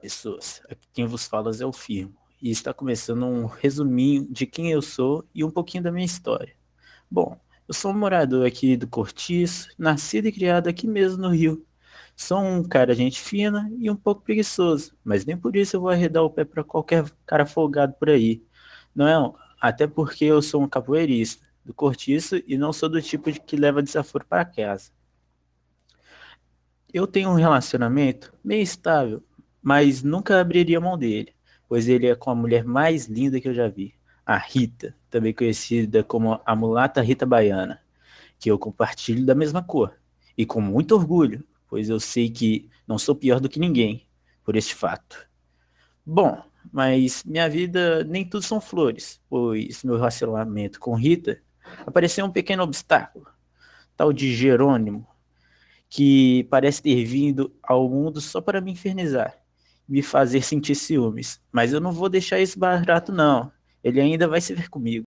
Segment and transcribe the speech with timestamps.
[0.00, 4.70] pessoas, aqui quem vos fala é o Firmo, e está começando um resuminho de quem
[4.70, 6.54] eu sou e um pouquinho da minha história.
[7.10, 11.66] Bom, eu sou um morador aqui do Cortiço, nascido e criado aqui mesmo no Rio.
[12.14, 15.90] Sou um cara gente fina e um pouco preguiçoso, mas nem por isso eu vou
[15.90, 18.44] arredar o pé para qualquer cara folgado por aí.
[18.94, 19.32] Não é?
[19.60, 23.56] Até porque eu sou um capoeirista do Cortiço e não sou do tipo de que
[23.56, 24.92] leva desaforo para casa.
[26.92, 29.20] Eu tenho um relacionamento meio estável,
[29.64, 31.34] mas nunca abriria mão dele,
[31.66, 33.94] pois ele é com a mulher mais linda que eu já vi,
[34.26, 37.80] a Rita, também conhecida como a mulata Rita Baiana,
[38.38, 39.94] que eu compartilho da mesma cor,
[40.36, 44.06] e com muito orgulho, pois eu sei que não sou pior do que ninguém
[44.44, 45.26] por este fato.
[46.04, 51.40] Bom, mas minha vida nem tudo são flores, pois meu relacionamento com Rita
[51.86, 53.26] apareceu um pequeno obstáculo,
[53.96, 55.06] tal de Jerônimo,
[55.88, 59.42] que parece ter vindo ao mundo só para me infernizar
[59.88, 61.40] me fazer sentir ciúmes.
[61.52, 63.50] Mas eu não vou deixar isso barato, não.
[63.82, 65.02] Ele ainda vai se ver comigo.